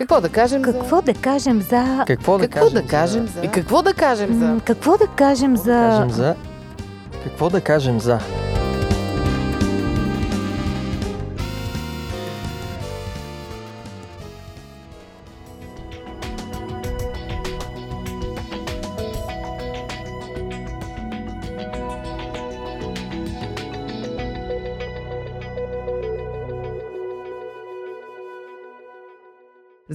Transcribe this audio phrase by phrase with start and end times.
[0.00, 1.02] Какво да кажем Какво за...
[1.02, 2.04] да кажем за...
[2.06, 3.32] Какво да Какво кажем да кажем за...
[3.32, 3.40] за...
[3.44, 4.60] И какво да кажем за...
[4.64, 5.90] Какво да кажем Какво да за...
[5.90, 6.34] кажем за...
[7.24, 8.18] Какво да кажем за...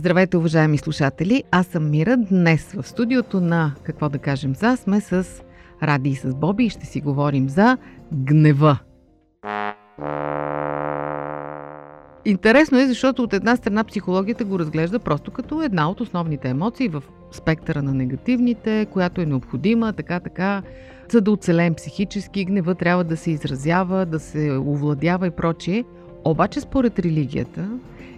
[0.06, 1.44] Здравейте, уважаеми слушатели!
[1.52, 2.18] Аз съм Мира.
[2.18, 5.28] Днес в студиото на Какво да кажем за сме с
[5.84, 7.78] Ради и с Боби и ще си говорим за
[8.14, 8.80] гнева.
[12.26, 16.88] Интересно е, защото от една страна психологията го разглежда просто като една от основните емоции
[16.88, 20.62] в спектъра на негативните, която е необходима, така, така,
[21.12, 22.46] за да оцелеем психически.
[22.46, 25.84] Гнева трябва да се изразява, да се овладява и прочие.
[26.26, 27.70] Обаче според религията,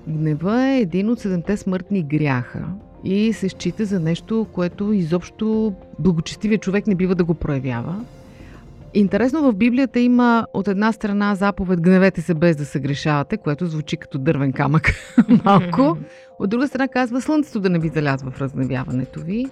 [0.07, 2.65] Гнева е един от седемте смъртни гряха
[3.03, 8.05] и се счита за нещо, което изобщо благочестивия човек не бива да го проявява.
[8.93, 13.65] Интересно, в Библията има от една страна заповед гневете се без да се грешавате, което
[13.65, 14.91] звучи като дървен камък
[15.45, 15.97] малко.
[16.39, 19.45] От друга страна казва слънцето да не ви залязва в разгневяването ви.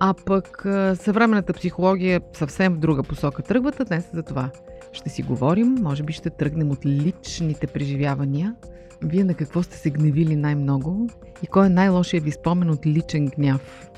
[0.00, 4.50] А пък съвременната психология съвсем в друга посока тръгват, днес за това
[4.92, 5.76] ще си говорим.
[5.80, 8.54] Може би ще тръгнем от личните преживявания.
[9.02, 11.08] Вие на какво сте се гневили най-много?
[11.42, 13.88] И кой е най-лошият ви спомен от личен гняв?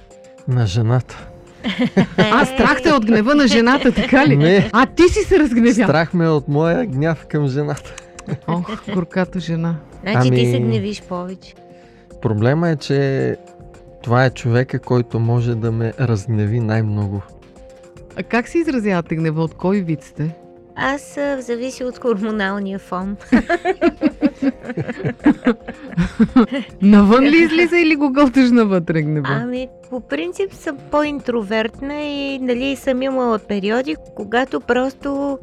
[0.48, 1.28] На жената.
[2.16, 4.36] А, страх те от гнева на жената, така ли?
[4.36, 4.70] Не.
[4.72, 5.88] А, ти си се разгневял.
[5.88, 7.94] Страх ме е от моя гняв към жената.
[8.48, 9.76] Ох, горката жена.
[10.02, 11.54] Значи ти Ами- се гневиш повече.
[12.22, 13.36] Проблема е, че
[14.02, 17.22] това е човека, който може да ме разгневи най-много.
[18.16, 19.42] А как се изразявате гнева?
[19.42, 20.36] От кой вид сте?
[20.82, 23.16] Аз зависи от хормоналния фон.
[26.82, 29.28] Навън ли излиза или го гълташ навътре гнева?
[29.30, 35.38] Ами, по принцип съм по-интровертна и нали съм имала периоди, когато просто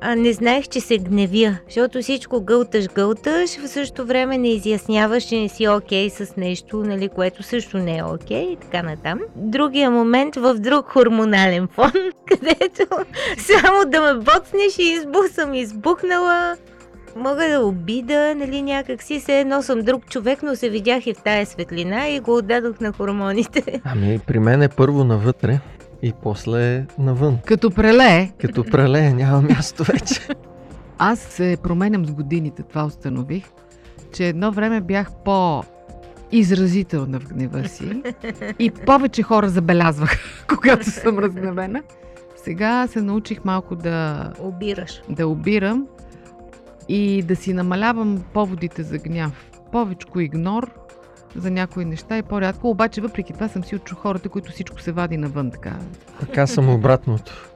[0.00, 5.24] а, не знаех, че се гневя, защото всичко гълташ, гълташ, в същото време не изясняваш,
[5.24, 9.20] че не си окей с нещо, нали, което също не е окей и така натам.
[9.36, 11.92] Другия момент в друг хормонален фон,
[12.26, 12.86] където
[13.38, 16.56] само да ме боцнеш и избух съм избухнала,
[17.16, 21.14] мога да обида, нали, някак си се едно съм друг човек, но се видях и
[21.14, 23.80] в тая светлина и го отдадох на хормоните.
[23.84, 25.60] Ами, при мен е първо навътре
[26.06, 27.38] и после навън.
[27.46, 30.28] Като прелее, Като прелея няма място вече.
[30.98, 33.44] аз се променям с годините, това установих,
[34.14, 35.62] че едно време бях по
[36.32, 38.02] изразителна в гнева си
[38.58, 40.18] и повече хора забелязвах,
[40.58, 41.82] когато съм разгневена.
[42.36, 45.02] Сега се научих малко да Обираш.
[45.08, 45.86] да обирам
[46.88, 49.50] и да си намалявам поводите за гняв.
[49.72, 50.70] Повечко игнор
[51.36, 54.92] за някои неща и по-рядко, обаче въпреки това съм си от хората, които всичко се
[54.92, 55.72] вади навън така.
[56.20, 57.50] Така съм обратното.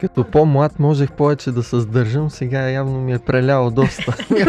[0.00, 4.16] Като по-млад можех повече да се сдържам, сега явно ми е преляло доста.
[4.36, 4.46] Е.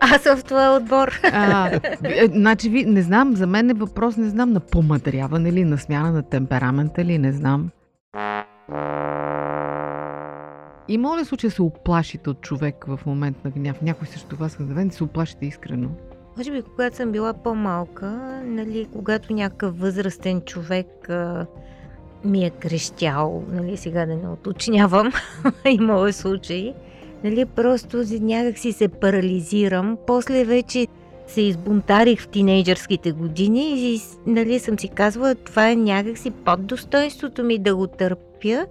[0.00, 1.20] Аз съм в твоя отбор.
[1.32, 1.70] А,
[2.02, 5.64] ви- е, значи, ви, не знам, за мен е въпрос, не знам, на помадряване ли,
[5.64, 7.70] на смяна на темперамента ли, не знам.
[10.88, 13.82] Има ли случай да се оплашите от човек в момент на гняв?
[13.82, 15.88] Някой срещу вас да се оплашите искрено?
[16.36, 21.46] Може би, когато съм била по-малка, нали, когато някакъв възрастен човек а,
[22.24, 25.12] ми е крещял, нали, сега да не уточнявам,
[25.70, 26.74] имало е случаи,
[27.24, 29.98] нали, просто някак си се парализирам.
[30.06, 30.86] После вече
[31.26, 37.44] се избунтарих в тинейджърските години и нали, съм си казвала, това е някакси под достоинството
[37.44, 38.66] ми да го търпя.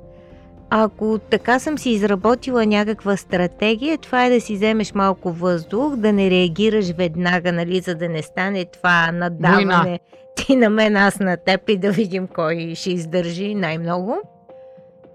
[0.74, 6.14] Ако така съм си изработила някаква стратегия, това е да си вземеш малко въздух, да
[6.14, 9.66] не реагираш веднага, нали, за да не стане това надаване.
[9.66, 10.00] Война.
[10.36, 14.18] Ти на мен, аз на теб и да видим кой ще издържи най-много.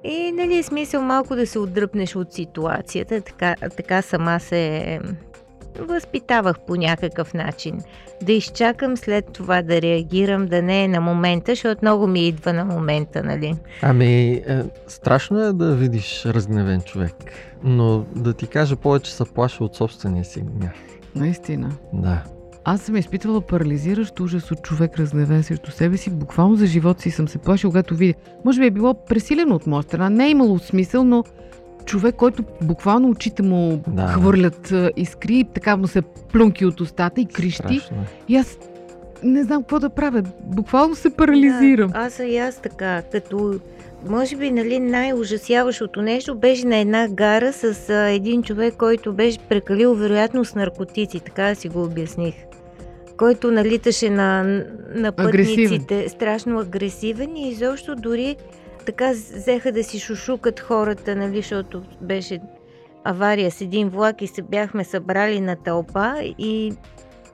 [0.04, 3.20] И, нали, е смисъл малко да се отдръпнеш от ситуацията.
[3.20, 5.00] Така, така сама се
[5.80, 7.80] възпитавах по някакъв начин.
[8.22, 12.52] Да изчакам след това да реагирам, да не е на момента, защото много ми идва
[12.52, 13.54] на момента, нали?
[13.82, 17.14] Ами, е, страшно е да видиш разгневен човек.
[17.64, 20.72] Но да ти кажа повече се плаша от собствения си гняв.
[21.14, 21.70] Наистина.
[21.92, 22.22] Да.
[22.64, 26.10] Аз съм изпитвала парализиращ ужас от човек разгневен срещу себе си.
[26.10, 28.18] Буквално за живота си съм се плашила, когато видя.
[28.44, 30.10] Може би е било пресилено от моя страна.
[30.10, 31.24] Не е имало смисъл, но
[31.86, 34.06] човек, който буквално очите му Да.
[34.06, 37.52] хвърлят искри, така му се плюнки от устата и крещи.
[37.78, 38.06] Страшно е.
[38.28, 38.58] И аз
[39.22, 40.22] не знам какво да правя.
[40.42, 41.90] Буквално се парализирам.
[41.90, 43.60] Да, аз и аз така, като
[44.08, 49.38] може би нали, най-ужасяващото нещо беше на една гара с а, един човек, който беше
[49.38, 52.34] прекалил вероятно с наркотици, така си го обясних.
[53.16, 54.42] който налиташе на,
[54.94, 55.16] на Агресивен.
[55.16, 58.36] пътниците, страшно агресивен и изобщо дори
[58.86, 62.40] така взеха да си шушукат хората, нали, защото беше
[63.04, 66.72] авария с един влак и се бяхме събрали на тълпа и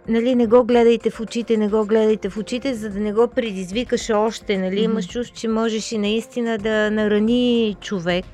[0.08, 3.28] нали, не го гледайте в очите, не го гледайте в очите, за да не го
[3.28, 4.92] предизвикаш още, нали, Мгм.
[4.92, 8.24] имаш чувство, че можеш и наистина да нарани човек.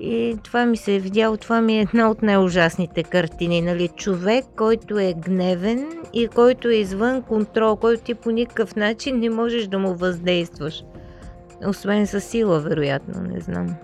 [0.00, 4.44] И това ми се е видяло, това ми е една от най-ужасните картини, нали, човек,
[4.56, 9.66] който е гневен и който е извън контрол, който ти по никакъв начин не можеш
[9.66, 10.82] да му въздействаш.
[11.66, 13.74] Освен със сила, вероятно, не знам.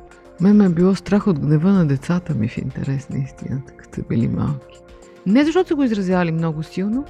[0.40, 3.94] Мен ме е било страх от гнева на децата ми в интерес на истината, като
[3.94, 4.80] са били малки.
[5.26, 7.04] Не защото са го изразявали много силно,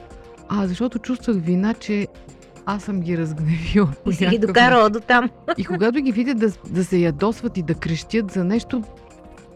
[0.48, 2.06] а защото чувствах вина, че
[2.66, 3.92] аз съм ги разгневила.
[4.06, 5.30] И си ги докарала до там.
[5.58, 8.82] И когато ги видя да, да се ядосват и да крещят за нещо,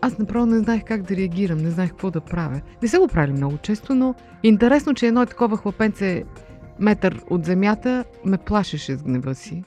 [0.01, 2.61] аз направо не знаех как да реагирам, не знаех какво да правя.
[2.83, 6.25] Не са го правили много често, но интересно, че едно такова хлапенце
[6.79, 9.65] метър от земята ме плашеше с гнева си.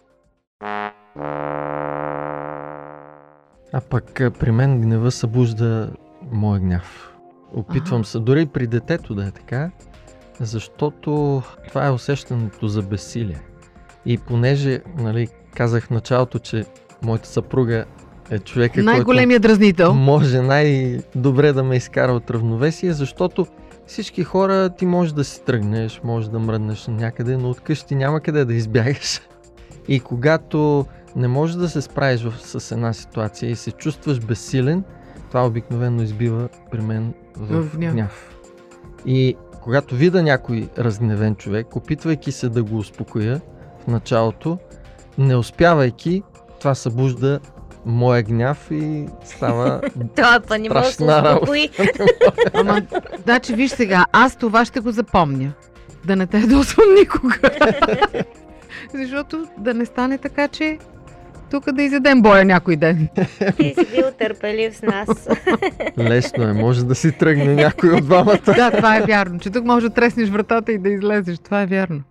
[3.73, 5.89] А пък а, при мен гнева събужда
[6.31, 7.13] моя гняв.
[7.53, 9.71] Опитвам се, дори при детето да е така,
[10.39, 13.41] защото това е усещането за безсилие.
[14.05, 16.65] И понеже, нали, казах в началото, че
[17.03, 17.85] моята съпруга
[18.29, 19.87] е човека, Най-големият дразнител.
[19.87, 23.47] който може най-добре да ме изкара от равновесие, защото
[23.87, 28.21] всички хора ти можеш да си тръгнеш, можеш да мръднеш някъде, но от къщи няма
[28.21, 29.21] къде да избягаш.
[29.91, 30.85] И когато
[31.15, 34.83] не можеш да се справиш в, с една ситуация и се чувстваш безсилен,
[35.27, 37.93] това обикновено избива при мен в, В гняв.
[37.93, 38.35] гняв.
[39.05, 43.41] И когато видя някой разгневен човек, опитвайки се да го успокоя
[43.83, 44.57] в началото,
[45.17, 46.23] не успявайки,
[46.59, 47.39] това събужда
[47.85, 49.81] моя гняв и става
[50.15, 51.69] Това па не може да се успокои.
[52.53, 52.81] Ама,
[53.23, 55.53] значи виж сега, аз това ще го запомня.
[56.05, 57.39] Да не те ядосвам никога.
[58.93, 60.77] Защото да не стане така, че
[61.51, 63.07] тук да изядем боя някой ден.
[63.57, 65.29] Ти си бил търпелив с нас.
[65.97, 66.53] лесно е.
[66.53, 68.39] Може да си тръгне някой от двамата.
[68.45, 69.39] да, това е вярно.
[69.39, 71.39] Че тук може да треснеш вратата и да излезеш.
[71.39, 72.01] Това е вярно.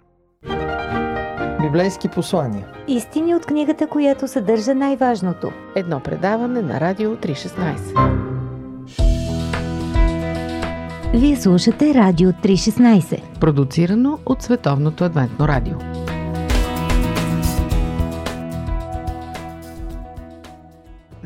[1.63, 2.67] Библейски послания.
[2.89, 5.53] Истини от книгата, която съдържа най-важното.
[5.75, 8.31] Едно предаване на Радио 316.
[11.15, 13.39] Вие слушате Радио 316.
[13.41, 16.00] Продуцирано от Световното адвентно радио.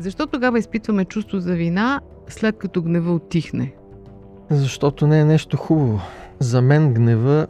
[0.05, 3.73] Защо тогава изпитваме чувство за вина, след като гнева отихне?
[4.49, 6.01] Защото не е нещо хубаво.
[6.39, 7.47] За мен гнева,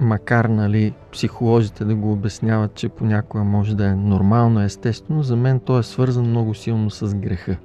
[0.00, 5.60] макар нали, психолозите да го обясняват, че понякога може да е нормално, естествено, за мен
[5.60, 7.56] то е свързан много силно с греха.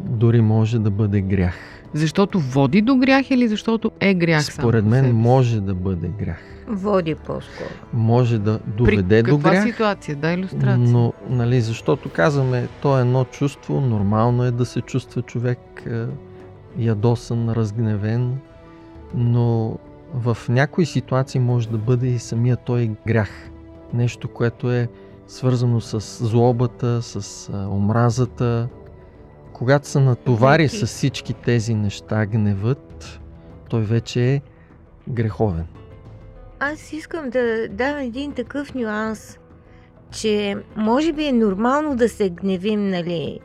[0.00, 1.73] Дори може да бъде грях.
[1.94, 6.08] Защото води до грях или защото е грях Според по мен себе може да бъде
[6.08, 6.42] грях.
[6.68, 7.68] Води по-скоро.
[7.92, 9.64] Може да доведе При до каква грях.
[9.64, 10.16] ситуация?
[10.16, 10.78] Дай иллюстрация.
[10.78, 16.04] Но, нали, защото казваме, то е едно чувство, нормално е да се чувства човек е,
[16.78, 18.38] ядосан, разгневен,
[19.14, 19.78] но
[20.14, 23.30] в някои ситуации може да бъде и самия той грях.
[23.92, 24.88] Нещо, което е
[25.26, 28.68] свързано с злобата, с а, омразата.
[29.54, 33.20] Когато се натовари с всички тези неща, гневът,
[33.70, 34.40] той вече е
[35.08, 35.66] греховен.
[36.60, 39.38] Аз искам да дам един такъв нюанс,
[40.10, 43.40] че може би е нормално да се гневим, нали?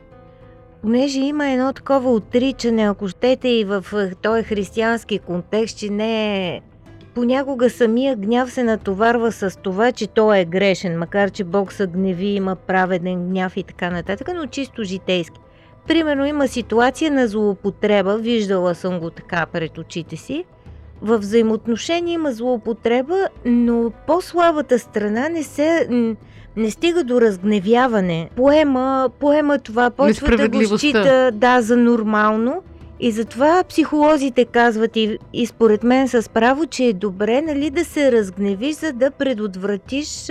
[0.82, 6.46] Понеже има едно такова отричане, ако щете и в е, този християнски контекст, че не
[6.48, 6.60] е...
[7.14, 11.86] Понякога самия гняв се натоварва с това, че той е грешен, макар че Бог се
[11.86, 15.40] гневи, има праведен гняв и така нататък, но чисто житейски.
[15.86, 20.44] Примерно има ситуация на злоупотреба, виждала съм го така пред очите си,
[21.02, 25.88] в взаимоотношения има злоупотреба, но по-слабата страна не се
[26.56, 28.30] не стига до разгневяване.
[28.36, 32.62] Поема, поема това, почва да го счита да, за нормално.
[33.00, 37.84] И затова психолозите казват и, и според мен с право, че е добре нали, да
[37.84, 40.30] се разгневиш, за да предотвратиш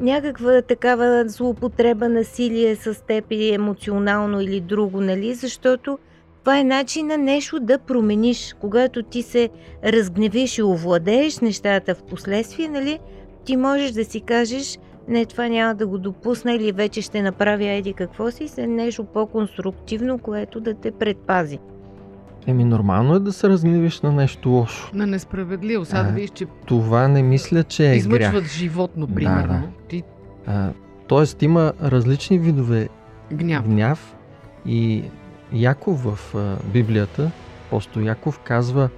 [0.00, 5.34] някаква такава злоупотреба, насилие с теб или емоционално или друго, нали?
[5.34, 5.98] Защото
[6.40, 8.56] това е начин на нещо да промениш.
[8.60, 9.48] Когато ти се
[9.84, 12.98] разгневиш и овладееш нещата в последствие, нали,
[13.44, 17.64] ти можеш да си кажеш, не, това няма да го допусна или вече ще направя
[17.64, 21.58] еди какво си, се нещо по-конструктивно, което да те предпази.
[22.46, 24.90] Еми, нормално е да се разгневиш на нещо лошо.
[24.94, 25.84] На несправедливо.
[25.84, 28.52] Сега да видиш, че Това не мисля, че е измъчват грях.
[28.52, 29.48] животно, Да, примерно.
[29.48, 29.62] да.
[29.88, 30.02] Ти
[30.46, 30.70] А,
[31.06, 32.88] тоест има различни видове
[33.32, 33.64] гняв.
[33.64, 34.16] гняв
[34.66, 35.02] и
[35.52, 37.30] Яков в а, Библията,
[37.66, 38.88] апостол Яков казва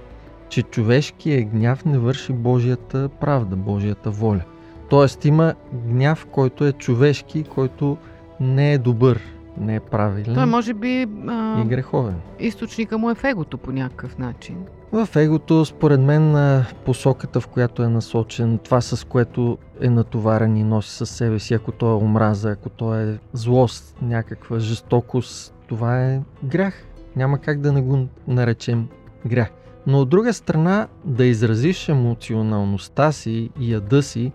[0.49, 4.41] че човешкият гняв не върши Божията правда, Божията воля.
[4.89, 5.53] Тоест има
[5.85, 7.97] гняв, който е човешки, който
[8.39, 9.19] не е добър,
[9.59, 12.15] не е правилен Той може би а, и греховен.
[12.39, 14.55] източника му е в егото по някакъв начин.
[14.91, 20.63] В егото, според мен, посоката, в която е насочен, това с което е натоварен и
[20.63, 26.05] носи със себе си, ако то е омраза, ако то е злост, някаква жестокост, това
[26.05, 26.85] е грях.
[27.15, 28.87] Няма как да не го наречем
[29.25, 29.49] грях.
[29.87, 34.31] Но от друга страна, да изразиш емоционалността си и яда си,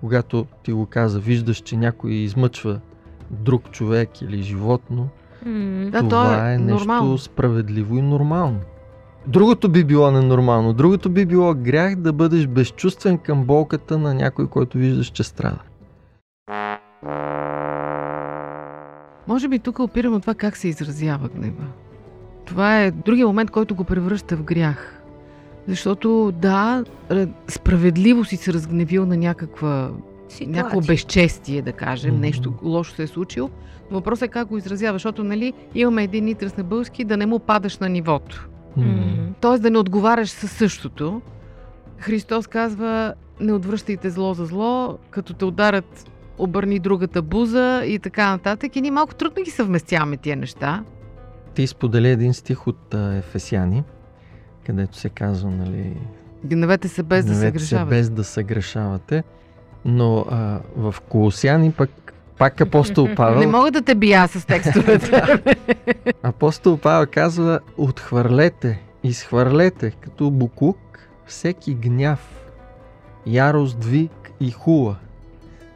[0.00, 2.80] когато ти го каза, виждаш, че някой измъчва
[3.34, 5.08] друг човек или животно,
[5.46, 7.18] М, Да, то това е е нещо нормално.
[7.18, 8.58] справедливо и нормално.
[9.26, 10.72] Другото би било ненормално.
[10.72, 15.58] Другото би било грях да бъдеш безчувствен към болката на някой, който виждаш, че страда.
[19.28, 21.64] Може би тук опирам от това как се изразява гнева.
[22.44, 25.00] Това е другия момент, който го превръща в грях.
[25.68, 26.84] Защото да,
[27.48, 29.90] справедливо си се разгневил на някаква,
[30.28, 30.62] ситуация.
[30.62, 32.20] някакво безчестие, да кажем, Мгм.
[32.20, 33.50] нещо лошо се е случило.
[33.90, 37.26] Но въпросът е как го изразява, защото нали, имаме един израз на български да не
[37.26, 38.48] му падаш на нивото.
[38.76, 38.84] М.
[39.40, 39.58] Т.е.
[39.58, 41.22] да не отговаряш със същото.
[41.98, 48.30] Христос казва, не отвръщайте зло за зло, като те ударят, обърни другата буза и така
[48.30, 48.76] нататък.
[48.76, 50.84] И ние малко трудно ги съвместяваме тия неща.
[51.54, 53.84] Ти сподели един стих от а, Ефесяни,
[54.66, 55.96] където се казва, нали,
[56.44, 59.24] Гневете се без да се гневете се без да се грешавате.
[59.84, 61.90] Но а, в Колосяни пък
[62.38, 65.40] пак апостол Не Павел, мога да те бия с текстовете.
[66.22, 70.78] апостол Павел казва, отхвърлете, изхвърлете като букук
[71.26, 72.46] всеки гняв,
[73.26, 74.96] ярост, вик и хула.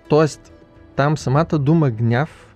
[0.08, 0.52] Тоест,
[0.96, 2.54] там самата дума гняв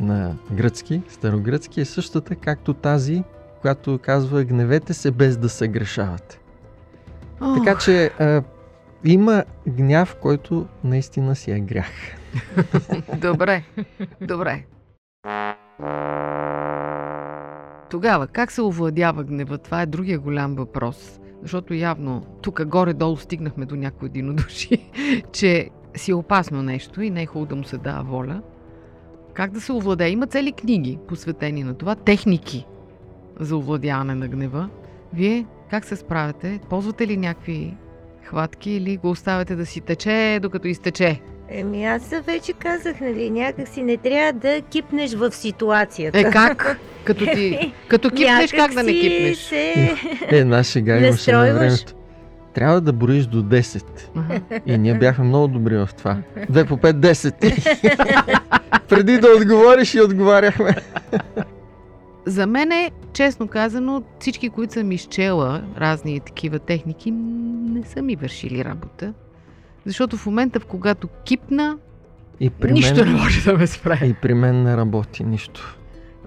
[0.00, 3.22] на гръцки, старогръцки е същата, както тази,
[3.60, 6.40] която казва гневете се без да се грешавате.
[7.40, 8.10] Така че
[9.04, 11.90] има гняв, който наистина си е грях.
[13.20, 13.62] Добре,
[14.20, 14.64] добре.
[17.90, 19.58] Тогава, как се овладява гнева?
[19.58, 21.20] Това е другия голям въпрос.
[21.42, 24.90] Защото явно тук горе-долу стигнахме до някои единодуши,
[25.32, 28.42] че си е опасно нещо и не е хубаво да му се дава воля.
[29.34, 30.10] Как да се овладее?
[30.10, 32.66] Има цели книги, посветени на това, техники
[33.40, 34.68] за овладяване на гнева.
[35.12, 36.60] Вие как се справяте?
[36.68, 37.76] Ползвате ли някакви
[38.30, 41.20] хватки или го оставяте да си тече, докато изтече?
[41.48, 46.18] Еми аз вече казах, нали, някак си не трябва да кипнеш в ситуацията.
[46.18, 46.80] Е, как?
[47.04, 47.72] Като ти...
[47.88, 49.38] Като кипнеш, как да не кипнеш?
[49.38, 49.56] Се...
[49.56, 49.96] Е,
[50.30, 51.94] една шега имаше на времето.
[52.54, 53.84] Трябва да броиш до 10.
[54.16, 54.40] Аха.
[54.66, 56.16] И ние бяхме много добри в това.
[56.36, 58.40] 2 по 5, 10.
[58.88, 60.74] Преди да отговориш и отговаряхме.
[62.26, 68.16] За мен е, честно казано, всички, които съм изчела разни такива техники, не са ми
[68.16, 69.12] вършили работа.
[69.86, 71.78] Защото в момента, в когато кипна,
[72.40, 73.98] И при, нищо не мен, може да ме спре.
[74.02, 75.76] и при мен не работи нищо.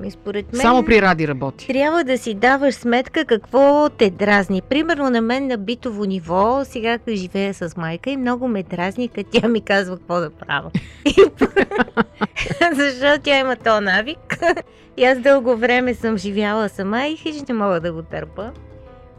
[0.01, 1.67] Ми, според мен Само при Ради работи.
[1.67, 4.61] трябва да си даваш сметка какво те дразни.
[4.61, 9.07] Примерно на мен на битово ниво, сега като живея с майка и много ме дразни,
[9.07, 10.71] като тя ми казва какво да правя.
[12.75, 14.37] Защото тя има то навик.
[14.97, 18.51] И аз дълго време съм живяла сама и хич не мога да го търпа.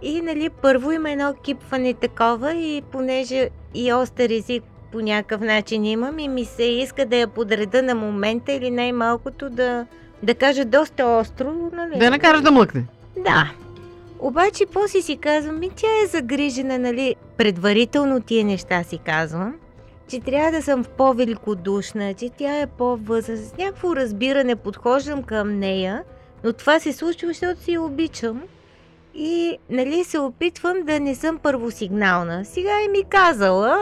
[0.03, 4.63] И нали, първо има едно кипване такова и понеже и остър език
[4.93, 9.51] по някакъв начин имам и ми се иска да я подреда на момента или най-малкото
[9.51, 9.87] да,
[10.23, 11.53] да кажа доста остро.
[11.73, 11.99] Нали?
[11.99, 12.85] Да не кажеш да млъкне.
[13.17, 13.51] Да.
[14.19, 17.15] Обаче после си казвам, ми тя е загрижена, нали?
[17.37, 19.55] Предварително тия неща си казвам,
[20.15, 23.45] че трябва да съм по-великодушна, че тя е по-възраст.
[23.45, 26.03] С някакво разбиране подхождам към нея,
[26.45, 28.43] но това се случва, защото си я обичам.
[29.15, 32.45] И, нали, се опитвам да не съм първосигнална.
[32.45, 33.77] Сега е ми казала,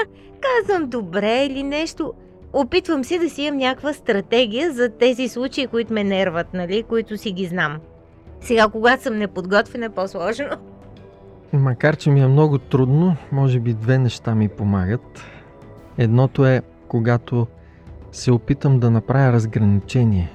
[0.40, 2.12] казвам добре или нещо.
[2.52, 7.18] Опитвам се да си имам някаква стратегия за тези случаи, които ме нерват, нали, които
[7.18, 7.78] си ги знам.
[8.40, 10.46] Сега, когато съм неподготвена, е по-сложно.
[11.52, 15.22] Макар, че ми е много трудно, може би две неща ми помагат.
[15.98, 17.46] Едното е, когато
[18.12, 20.30] се опитам да направя разграничение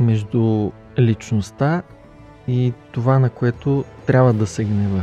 [0.00, 1.82] между личността
[2.48, 5.02] и това, на което трябва да се гнева.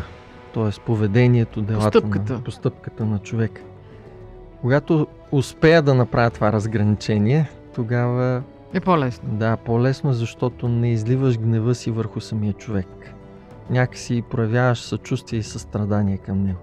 [0.53, 2.33] Тоест поведението, делата Постъпката.
[2.33, 3.61] на постъпката на човека.
[4.61, 9.29] Когато успея да направя това разграничение, тогава Е по-лесно.
[9.29, 12.87] да, по-лесно, защото не изливаш гнева си върху самия човек.
[13.69, 16.59] Някакси проявяваш съчувствие и състрадание към него.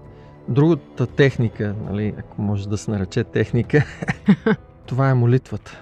[0.49, 3.85] Другата техника, нали, ако може да се нарече техника,
[4.85, 5.79] това е молитвата.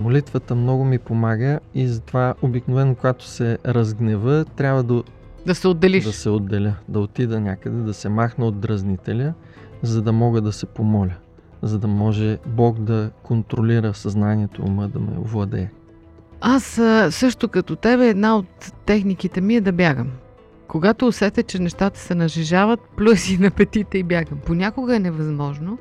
[0.00, 5.02] Молитвата много ми помага и затова обикновено, когато се разгнева, трябва да
[5.46, 6.04] Да се отделиш.
[6.04, 9.34] да се отделя, да отида някъде, да се махна от дразнителя,
[9.82, 11.14] за да мога да се помоля,
[11.62, 15.70] за да може Бог да контролира съзнанието ума, да ме овладее.
[16.40, 16.64] Аз
[17.10, 20.10] също като тебе една от техниките ми е да бягам.
[20.72, 24.38] Когато усетя, че нещата се нажежават, плюя си на петите и бягам.
[24.46, 25.78] Понякога е невъзможно.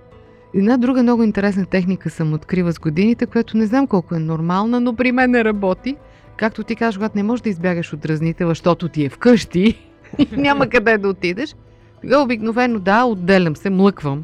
[0.55, 4.79] Една друга много интересна техника съм открива с годините, която не знам колко е нормална,
[4.79, 5.95] но при мен не работи.
[6.37, 10.27] Както ти кажеш, когато не можеш да избягаш от дразнителя, защото ти е вкъщи и
[10.37, 11.55] няма къде да отидеш,
[12.01, 14.23] тогава обикновено да, отделям се, млъквам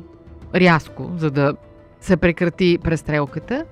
[0.55, 1.55] рязко, за да
[2.01, 3.65] се прекрати престрелката.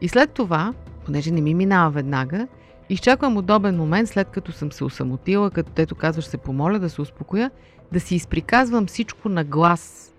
[0.00, 0.74] И след това,
[1.04, 2.46] понеже не ми минава веднага,
[2.88, 7.02] изчаквам удобен момент, след като съм се усамотила, като тето казваш се помоля да се
[7.02, 7.50] успокоя,
[7.92, 10.14] да си изприказвам всичко на глас,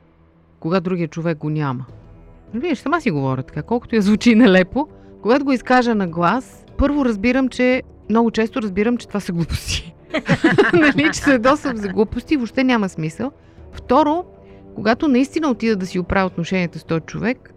[0.59, 1.85] когато другия човек го няма.
[2.53, 4.87] Виж, сама си говоря така, колкото я звучи нелепо.
[5.21, 9.95] Когато го изкажа на глас, първо разбирам, че много често разбирам, че това са глупости.
[10.73, 13.31] нали, че се досъм за глупости, въобще няма смисъл.
[13.71, 14.25] Второ,
[14.75, 17.53] когато наистина отида да си оправя отношенията с този човек,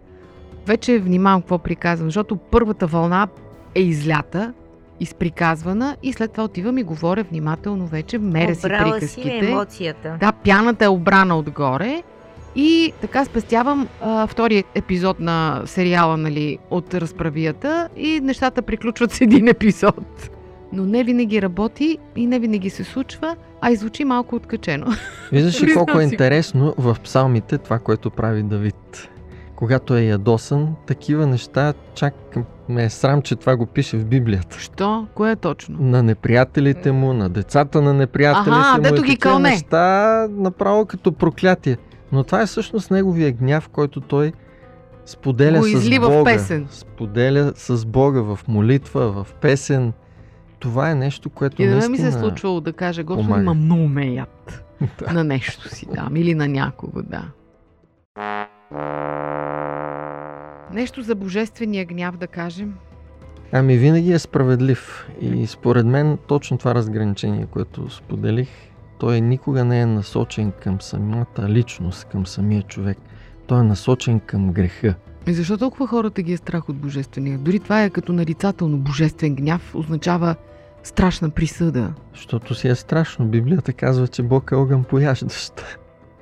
[0.67, 3.27] вече внимавам какво приказвам, защото първата вълна
[3.75, 4.53] е излята,
[4.99, 9.47] изприказвана и след това отивам и говоря внимателно вече, меря си Обрала си приказките.
[9.47, 10.17] емоцията.
[10.19, 12.03] Да, пяната е обрана отгоре
[12.55, 19.21] и така спестявам а, втория епизод на сериала нали, от разправията и нещата приключват с
[19.21, 20.29] един епизод.
[20.73, 24.85] Но не винаги работи и не винаги се случва, а и звучи малко откачено.
[25.31, 29.09] Виждаш ли колко е си интересно в псалмите това, което прави Давид.
[29.57, 32.13] Когато е ядосан, такива неща чак
[32.69, 34.59] ме е срам, че това го пише в Библията.
[34.59, 35.07] Що?
[35.13, 35.77] Кое е точно?
[35.79, 38.83] На неприятелите му, на децата на неприятелите Аха, му.
[38.83, 39.49] дето и ги кълне.
[39.49, 41.77] неща направо като проклятие.
[42.11, 44.33] Но това е всъщност неговия гняв, който той
[45.05, 46.31] споделя Го с излива в Бога.
[46.31, 46.67] песен.
[46.69, 49.93] Споделя с Бога в молитва, в песен.
[50.59, 51.91] Това е нещо, което И да наистина...
[51.91, 54.63] ми се е случвало да кажа, Господи, ма много ме яд.
[55.13, 57.23] На нещо си дам или на някого, да.
[60.73, 62.73] Нещо за божествения гняв да кажем.
[63.51, 65.09] Ами винаги е справедлив.
[65.21, 68.49] И според мен точно това разграничение, което споделих,
[68.99, 72.97] той никога не е насочен към самата личност, към самия човек.
[73.47, 74.95] Той е насочен към греха.
[75.27, 77.37] И защо толкова хората ги е страх от божествения?
[77.37, 80.35] Дори това е като нарицателно божествен гняв, означава
[80.83, 81.93] страшна присъда.
[82.13, 83.25] Защото си е страшно.
[83.25, 85.77] Библията казва, че Бог е огън пояждащ.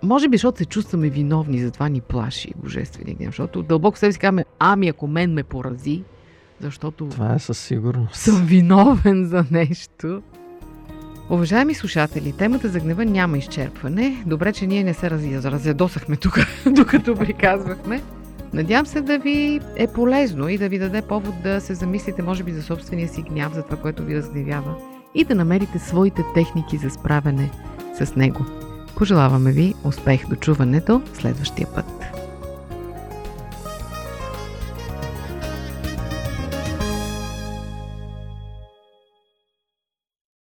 [0.06, 3.30] Може би, защото се чувстваме виновни, затова ни плаши божествения гняв.
[3.30, 6.04] Защото дълбоко себе си казваме, ами ако мен ме порази,
[6.60, 8.16] защото Това е със сигурност.
[8.16, 10.22] съм виновен за нещо.
[11.30, 14.24] Уважаеми слушатели, темата за гнева няма изчерпване.
[14.26, 16.38] Добре, че ние не се разя- разядосахме тук,
[16.68, 18.02] докато приказвахме.
[18.54, 22.44] Надявам се да ви е полезно и да ви даде повод да се замислите, може
[22.44, 24.76] би, за собствения си гняв, за това, което ви разгневява
[25.16, 27.52] и да намерите своите техники за справяне
[28.02, 28.46] с него.
[28.98, 32.05] Пожелаваме ви успех до чуването следващия път.